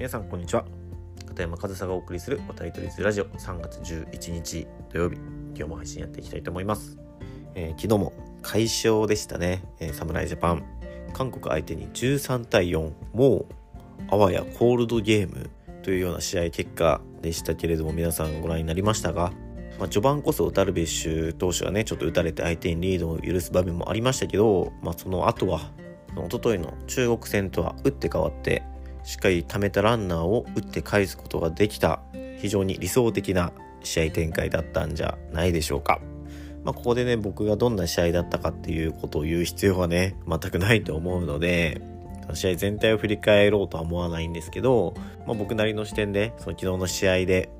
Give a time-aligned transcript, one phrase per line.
[0.00, 0.64] 皆さんこんにちは。
[1.26, 3.26] 片山和沙がお送りするおタイトルズラジオ。
[3.26, 5.16] 3月11日土曜日。
[5.54, 6.96] 今日も配信やっていきたいと思います、
[7.54, 10.64] えー、昨日も快勝でしたね、えー、侍ジャパン。
[11.12, 13.46] 韓国相手に13対4もう
[14.08, 15.50] あわやコールドゲーム。
[15.82, 19.32] というような試合結果でしたけれども皆さんご覧になりましたが
[19.78, 25.72] まあ、序盤こそダルビッシュ投手がねちょっと打たれて相手にリードを許す場面もありましたけど、まあ、その後は
[26.16, 28.62] 一昨日の中国戦とは打って変わって
[29.02, 32.00] しっかり貯めたランナーを打って返すことができた
[32.38, 36.00] 非常に理想的な試合展開だったんじゃないでしょうか。
[36.64, 41.80] まあ、ここでね、僕がどんな試合だったかっていうことを言う必要はね、全くないと思うので、
[42.34, 44.94] 試合全体を振り返ろうとは思わないんですけど、
[45.26, 47.50] まあ、僕なりの視点で、その昨日の試合で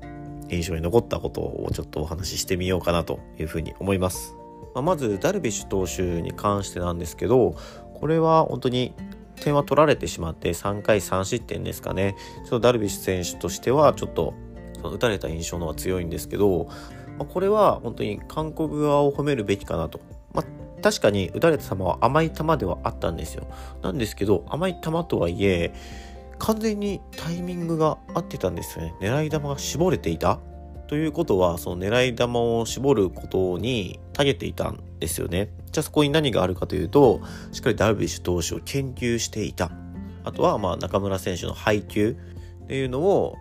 [0.49, 4.35] 印象に残ったことをちょっとお話ししてみようかなというふうに思います。
[4.75, 7.55] まあ、まず、ダルビッシュ投手に関してなんですけど、
[7.99, 8.93] これは本当に
[9.41, 12.15] 点は取られてしまって3回3失点ですかね。
[12.43, 14.33] ちょっとダルビッシュ選手としてはちょっと
[14.81, 16.67] その打たれた印象の方が強いんですけど、
[17.17, 19.99] まあ、これは本当に韓国側を褒めるべきかなと。
[20.33, 23.47] まあ、確かに打たれた球は甘い球ではあったんですよ。
[23.81, 25.73] なんですけど、甘い球とはいえ、
[26.39, 28.95] 完全にタイミングが合ってたんですよね。
[28.99, 30.39] 狙い球が絞れていた。
[30.87, 35.49] ということは、その狙い球を絞ることに長げていたんですよね。
[35.71, 37.21] じゃあそこに何があるかというと、
[37.51, 39.71] しっかりダルビッシュ投手を研究していた。
[40.23, 42.15] あとは、まあ、中村選手の配球
[42.63, 43.35] っていうのを、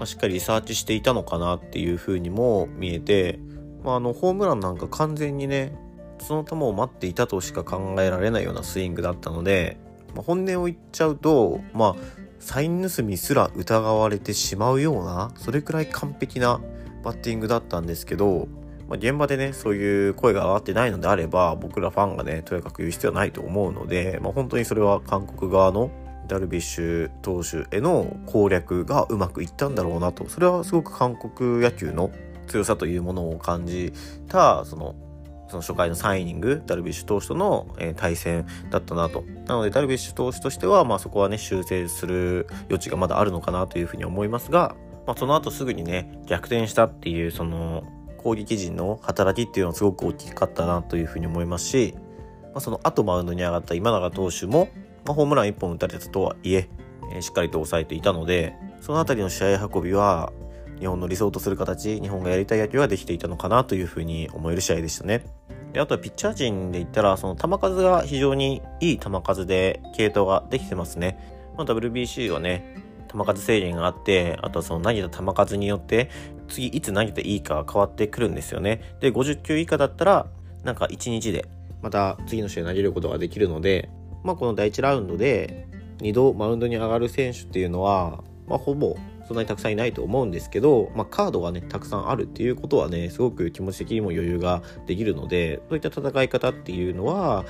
[0.00, 3.38] ま、しっかりリサーチしていたのかなっていうふうにも見えて、
[3.84, 5.76] まあ、あの、ホームランなんか完全にね、
[6.18, 9.76] その球を待っていたとしか考えられないようなスイングだったので、
[10.14, 16.60] まあ、本音を言っちゃうと、まあ、サイン盗みすら疑われてしまうような、それくらい完璧な
[17.04, 18.48] バッティングだったんですけど、
[18.92, 25.90] まあ、現場でね、そういう声が上がってないのであれば、僕らファンがね、とにかく言う必要はないと思うので、まあ、本当にそれは韓国側の
[26.28, 30.28] ダルビッシュ投手への攻略がうまくいったんだろうなと。
[30.28, 32.10] それはすごく韓国野球の
[32.48, 33.94] 強さというものを感じ
[34.28, 34.94] た、その、
[35.48, 39.24] その初回の3イニング、ダルビッシュ投手との、対戦だったなと。
[39.46, 47.82] なので、ダルビッシュ投手としては、まあそこはね、修正する余地がまだあるのかなというふうに思いますが、まあ、その後すぐにね逆転したっていうその
[48.22, 51.94] 攻撃陣の働きっていうのはすごく大きかったなというふうに思いますし、
[52.42, 54.68] まあ、その後マウンドに上がった今永投手も、
[55.04, 56.68] まあ、ホームラン1本打たれたとはいえ
[57.12, 60.32] えー、しっかりと抑えていたのでその辺りの試合運びは
[60.78, 65.24] 日本の理想とする形日本がやりたい野球はできていたのかなというふうに思える試合でしたね。
[65.72, 71.18] であとはピッチャー陣で言ったらその球数が非常にいい球数で系統ができてますね。
[71.56, 72.82] まあ、WBC はね
[73.12, 76.10] 球数制限があって、あとはその投げた球数によって、
[76.52, 78.96] 次いつ投げていいか変わってくるんですよね。
[79.00, 80.26] で、50球以下だったら、
[80.64, 81.48] なんか1日で、
[81.82, 83.90] また次の試合投げることができるので、
[84.22, 85.66] まあこの第1ラウンドで、
[85.98, 88.96] 2度マウンドに上がる選手っていうのは、まあほぼ
[89.26, 97.44] そんなにたくさんいないと思うんですけど、まあ、カードがねたくさんあるっていうことはねすごく気持ち的にも余裕ができるのでそういった戦い方っていうのは、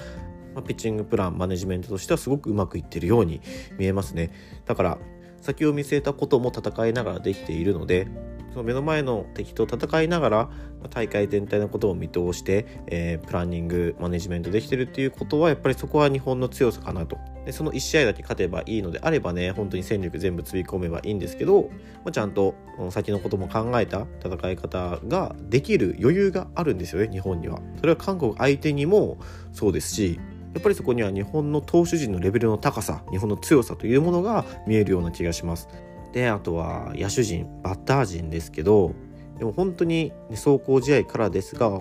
[0.54, 3.40] まあ、ピッチングプランマネジメントとしてはすごくうまくいってるように
[3.78, 4.30] 見えますね
[4.66, 4.98] だから
[5.40, 8.06] 先を見据えたことも戦いながらできているので
[8.52, 10.50] その目の前の敵と戦いながら
[10.90, 17.18] 大会全体のことを見通して、えー、プランニングマネジメントできてるっていうことはやっぱりそこは日本の強さかなと。
[17.44, 21.70] でその1試合だけ勝てばいいのであればね本当に戦力全部積み込めばいいんですけど、
[22.04, 22.54] まあ、ちゃんと
[22.90, 27.60] 先のことも考えた戦い方ができる余裕があるんですよね日本には。
[27.78, 29.18] それは韓国相手にも
[29.52, 30.20] そうですし
[30.54, 35.68] やっぱりそこには日本の投手陣のレベルの高さ日本の強さというものが見えるような気がします。
[36.12, 38.94] であとは野手陣バッター陣ですけど
[39.38, 41.80] でも本当に走行試合からですが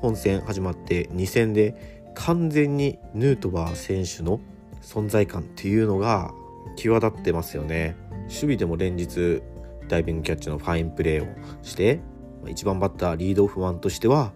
[0.00, 4.40] 本戦始まって2戦で完全にヌートバー選手の
[4.82, 6.32] 存在感っていうのが
[6.76, 7.96] 際立ってますよね。
[8.24, 9.42] 守備でも連日
[9.88, 12.00] ダイビングキャッチのファインプレーをして
[12.44, 14.32] 1番バッターリードオフマンとしては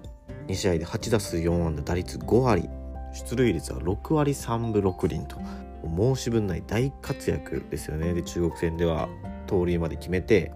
[0.46, 2.68] 2試合で8打数4安打打率5割
[3.12, 5.38] 出塁率は6割3分6厘と。
[5.84, 8.14] 申し分ない大活躍ですよね。
[8.14, 9.08] で中国戦では
[9.46, 10.52] 盗塁まで決めて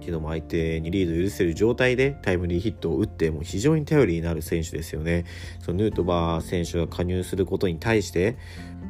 [0.00, 5.24] 昨日も相手にリード許せる状態でタイムリーヒットを打ってもう非常に頼りになる選手ですよね。
[5.60, 8.36] そのヌートバー選手が加入することに対して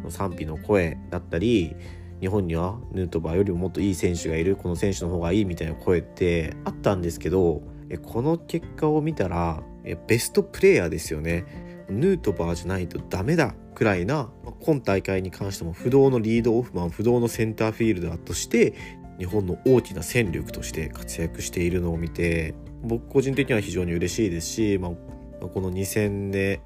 [0.08, 1.76] 賛否の声だったり
[2.20, 7.62] 日本にはヌートバーよりももっといい選手がいるこの選手の方がいいみたいな声ってあったんですけど
[8.04, 9.62] この結果を見たら
[10.06, 11.44] ベストプレーヤーですよね。
[11.92, 14.30] ヌートバーじゃないとダメだくらいな
[14.60, 18.74] 今大会に関しても不動のリードオフマン不動のセンターフィールダーとして
[19.18, 26.60] 日本の大きな戦力として活躍しているのを見て僕個人的には非常に嬉しいですし、まあ、この2戦で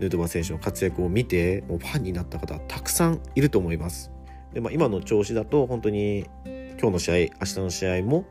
[0.00, 4.10] ヌートバー選手の活躍を見てもうファンになった方たくさんいると思います。
[4.52, 6.26] でまあ、今の調子だと本当に
[6.78, 7.30] 今日の試合明日
[7.60, 8.26] の試合も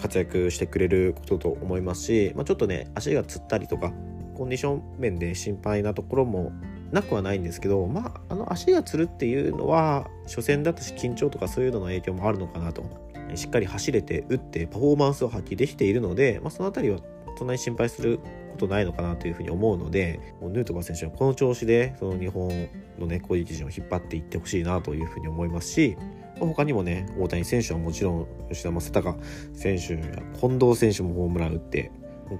[0.00, 3.92] 活躍してくれることと思いますし、まあ、ちょっとね足がつったりとか
[4.34, 6.52] コンディション面で心配なところも
[6.92, 13.04] なくはないんですけど、まあ、あの足がつるっていうのは初戦だったし緊張とかそういうのの影響もあるのかなと。
[13.34, 17.00] しっかり走れて打ってパフォーマンスを発揮できているので、まあ、その辺りは
[17.36, 18.20] そんなに心配する
[18.52, 25.96] ことないのかなというふうに思うのでヌートバー選手はこの調子でその日本の、ね、攻撃陣を引っ張っていってほしいなというふうに思いますし
[26.38, 29.16] 他にもね大谷選手はもちろん吉田正尚
[29.54, 30.00] 選手や
[30.38, 31.90] 近藤選手もホームラン打って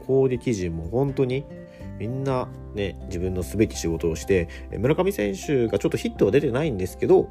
[0.06, 1.44] 攻撃陣も本当に
[1.98, 4.48] みんなね自分のすべき仕事をして
[4.78, 7.28] 村上選手がちょっとヒットは出てないんですけど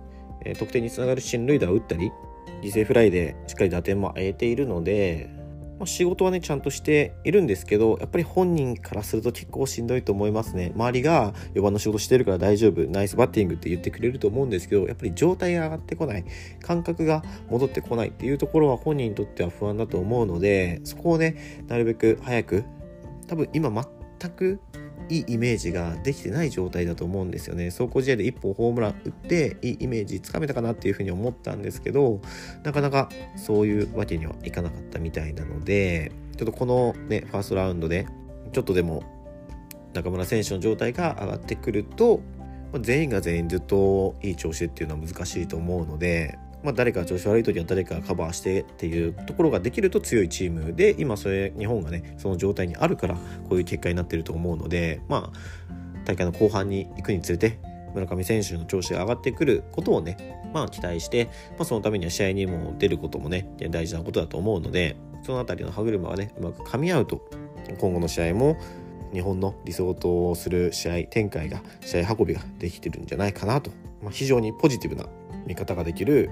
[0.57, 2.11] 得点につながる進塁打を打ったり
[2.61, 5.29] 犠牲フライでしっかり打点も得ているので
[5.79, 10.71] まあ、仕事はねちゃんとしているんですけどやっぱり本人からすると結構しんどいと思いますね。
[10.75, 16.25] 周りが4番の仕事してるから大丈夫ナイスバッティングって言ってくれると思うんですけどやっぱり状態が上がってこない
[16.61, 22.63] 感覚が戻ってこないっていうところは本人にとっては不安だと思うのでそこをねなるべく早く
[23.27, 23.69] 多分今
[24.23, 24.59] 全く
[25.09, 27.71] いいイメージができてない状態だと思うんですよね。
[27.71, 32.21] 走行試合で1本ホームラン打っていいイメージつかめたかなっていうふうに思ったんですけど
[32.63, 38.07] なかなかそういうわけにはいかなかったみたいなのでちょっとこのねファーストラウンドで
[38.53, 39.03] ちょっとでも
[39.93, 42.21] 中村選手の状態が上がってくると
[42.79, 55.37] 全員が全員ずっといい調子っていうのは難しいと思うのでまあ、誰か調子悪い時は誰かカバーしてっていうところができると強いチームで今それ日本がねその状態にあるからこういう結果になってると思うのでまあ
[56.05, 57.59] 大会の後半に行くにつれて
[57.93, 67.29] 村上選手の調子が上がってくることをね、まあ、期待して、まあ、そのためには試合にも出ることもね大事なことだと思うのでその辺りの歯車がねうまく噛み合うと
[67.77, 68.57] 今後の試合も
[69.13, 73.71] 日本の理想とする試合展開が試合運びができてるんじゃないかなと、
[74.01, 75.05] まあ、非常にポジティブな
[75.45, 76.29] 見方ができる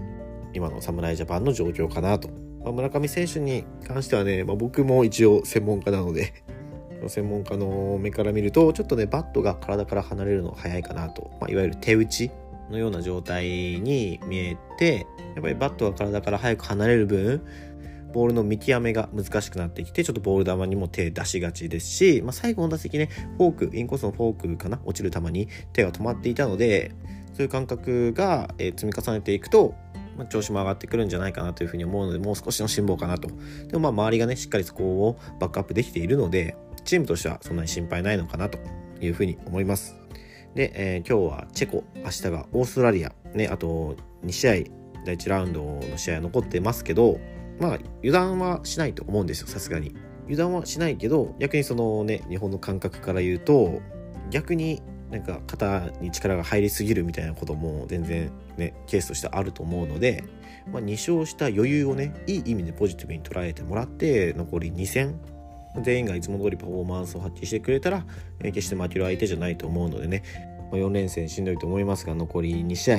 [0.53, 2.29] 今の侍ジャパンの状況かなと。
[2.63, 6.33] まあ、村上選手に関してはね、まあ、僕も一応専門家なので
[7.07, 12.29] 専門家の目から見るとちょっとねバットが体から離れるの早いかなと、まあ、いわゆる手打ち
[12.69, 17.41] のような状態に見えてやっぱりバットが体から早く離れる分
[18.13, 26.91] ボールの見極めが難しくなってきてちょっとボール球にも手出しがちですし、まあ、最後の打席ねフォークインコースのフォークかな落ちる球に手が止まっていたので
[27.33, 29.73] そういう感覚が積み重ねていくと
[30.17, 33.29] まあ、調子も上がってくるんじゃないかなというふうに思うので、もう少しの辛抱かなと。
[33.67, 38.59] でもまあ周りがね、しっかりそこをバックアップできているので、チームとしてはそんなに心配ないのかなと
[38.99, 39.95] いうふうに思います。
[40.55, 44.51] で、えー、今日はチェコ、明日がオーストラリア、ね、あと2試合、
[45.05, 47.19] 第1ラウンドの試合は残ってますけど、
[47.59, 49.95] まあ油断はしないと思うんですよ、さすがに。
[50.25, 53.81] 油断はしないけど、逆にそのね、日本の感覚から言うと、
[54.29, 54.81] 逆に
[55.11, 60.23] なんか肩に力が入りすぎるみたいなことも全然ねケースとしてあると思うので、
[60.71, 65.19] まあ、2勝した余裕をねいい意味でポジティブに捉えてもらって残り2戦
[65.83, 68.05] 全員がいつも通りパフォーマンスを発揮してくれたら、
[68.43, 70.21] 決して負ける相手じゃないと思うのでね、
[70.69, 72.97] まあ、4連戦しんどいと思いますが残り2試合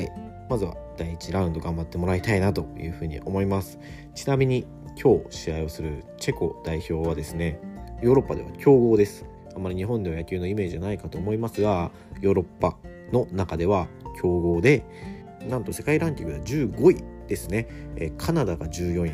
[0.49, 3.79] まずは第1ラウンド頑張ってもらいたいなというふうに思います。
[4.15, 4.67] ちなみに
[5.03, 7.59] 今日試合をするチェコ代表はですね
[8.03, 9.32] ヨーロッパでは強豪です。
[9.55, 11.91] あまり日本では野球のイメージじゃないかと思いますが
[12.21, 12.77] ヨーロッパ
[13.13, 13.89] の中では
[14.21, 14.85] 強豪で
[15.49, 17.67] なんと世界ランキングでは15位ですね、
[17.97, 19.13] えカナダが14位。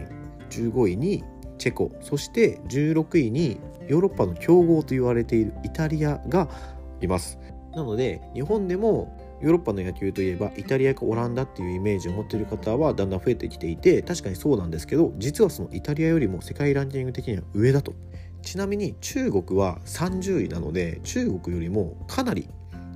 [0.50, 1.22] 15位に
[1.58, 1.92] チェコ。
[2.00, 6.48] そして16位にヨーロッパの強豪と言われているイタリアが
[7.00, 7.38] います。
[7.74, 17.94] なので日本でもヨーロッパの野球といえばイタリアかオランダっていうイメージを持っている方はだんだん増えてきていて確かにそうなんですけど実はそのイタリアよりも世界ランキング的には上だと。
[18.42, 22.48] ちなみに中国は30位なので中国よりもかなり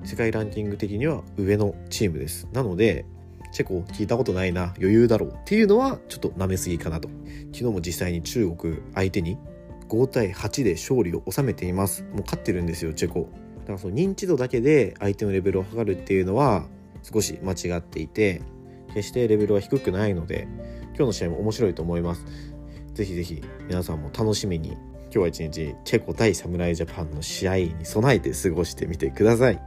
[0.05, 2.49] 世界ランキング的には上のチームです。
[2.53, 3.05] なので
[3.53, 7.09] チェコ聞いたことないな余裕だろうっていうのはちょっと舐めすぎかなと。
[7.53, 9.37] 昨日も実際に中国相手に
[9.89, 12.03] 5対8で勝利を収めています。
[12.05, 13.29] もう勝ってるんですよチェコ。
[13.61, 16.67] だからその認知度だけで相手のレベルを測るっていうのは
[17.03, 18.43] 少し間違っていて
[18.89, 20.49] 決してレベルは低くないので
[20.89, 22.25] 今日の試合も面白いと思います。
[22.95, 24.77] ぜひぜひ皆さんも楽しみに
[25.13, 29.61] 今日は一日チェコ対侍ジャパンの試合に備えて過ごしてみてください。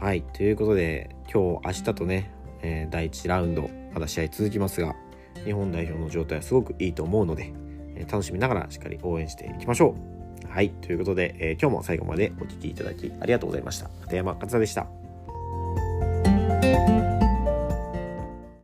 [0.00, 2.32] はい、ということで今日明日とね、
[2.62, 4.96] えー、第1ラウンドまだ試合続きますが
[5.44, 7.52] 日本代表の状態はすごくいいと思うので、
[7.94, 9.94] えー、楽しみながらしっかり応援していきましょ
[10.44, 10.48] う。
[10.48, 13.88] はい、ということで、えー、今日も最後までお聴きいただきありがとうございました。
[14.02, 14.99] 片山勝田でした。